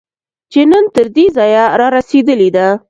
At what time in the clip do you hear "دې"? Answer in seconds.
1.15-1.25